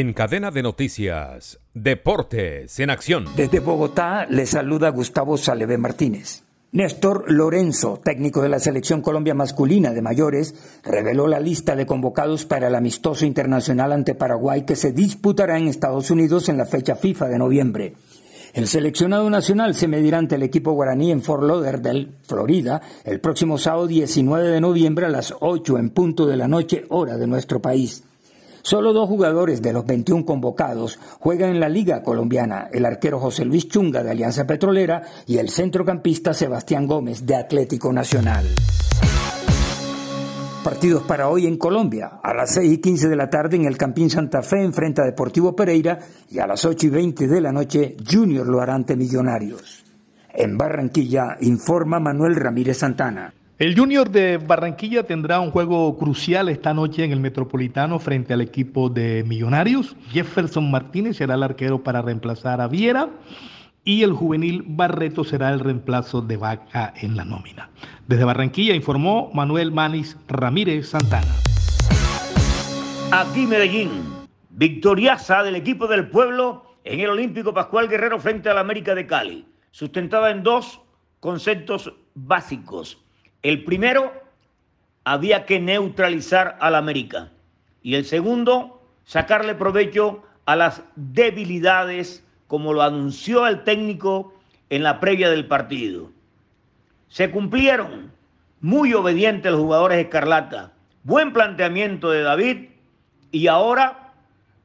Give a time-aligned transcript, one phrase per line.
[0.00, 3.24] En cadena de noticias, Deportes en Acción.
[3.34, 6.44] Desde Bogotá le saluda Gustavo Saleve Martínez.
[6.70, 12.44] Néstor Lorenzo, técnico de la Selección Colombia masculina de mayores, reveló la lista de convocados
[12.44, 16.94] para el amistoso internacional ante Paraguay que se disputará en Estados Unidos en la fecha
[16.94, 17.94] FIFA de noviembre.
[18.54, 23.58] El seleccionado nacional se medirá ante el equipo guaraní en Fort Lauderdale, Florida, el próximo
[23.58, 27.60] sábado 19 de noviembre a las 8 en punto de la noche, hora de nuestro
[27.60, 28.04] país.
[28.68, 33.46] Solo dos jugadores de los 21 convocados juegan en la Liga Colombiana, el arquero José
[33.46, 38.44] Luis Chunga de Alianza Petrolera y el centrocampista Sebastián Gómez de Atlético Nacional.
[40.62, 42.20] Partidos para hoy en Colombia.
[42.22, 45.06] A las 6 y 15 de la tarde en el Campín Santa Fe enfrenta a
[45.06, 48.60] Deportivo Pereira y a las 8 y 20 de la noche Junior lo
[48.98, 49.82] Millonarios.
[50.28, 53.32] En Barranquilla informa Manuel Ramírez Santana.
[53.58, 58.40] El Junior de Barranquilla tendrá un juego crucial esta noche en el Metropolitano frente al
[58.40, 59.96] equipo de Millonarios.
[60.12, 63.08] Jefferson Martínez será el arquero para reemplazar a Viera
[63.82, 67.68] y el juvenil Barreto será el reemplazo de Vaca en la nómina.
[68.06, 71.34] Desde Barranquilla informó Manuel Manis Ramírez Santana.
[73.10, 73.90] Aquí Medellín,
[74.50, 79.48] victoriaza del equipo del pueblo en el Olímpico Pascual Guerrero frente al América de Cali,
[79.72, 80.80] sustentada en dos
[81.18, 83.02] conceptos básicos.
[83.42, 84.12] El primero,
[85.04, 87.30] había que neutralizar al América.
[87.82, 94.34] Y el segundo, sacarle provecho a las debilidades como lo anunció el técnico
[94.70, 96.10] en la previa del partido.
[97.08, 98.12] Se cumplieron,
[98.60, 100.72] muy obedientes los jugadores Escarlata,
[101.04, 102.68] buen planteamiento de David
[103.30, 104.12] y ahora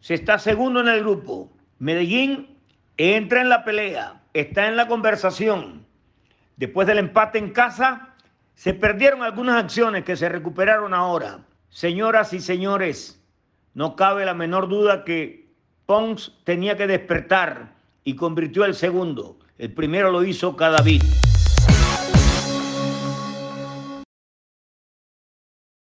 [0.00, 1.50] se está segundo en el grupo.
[1.78, 2.56] Medellín
[2.96, 5.86] entra en la pelea, está en la conversación.
[6.56, 8.07] Después del empate en casa,
[8.58, 11.44] se perdieron algunas acciones que se recuperaron ahora.
[11.68, 13.22] Señoras y señores,
[13.72, 15.46] no cabe la menor duda que
[15.86, 19.38] Pons tenía que despertar y convirtió el segundo.
[19.58, 21.02] El primero lo hizo Cadavid.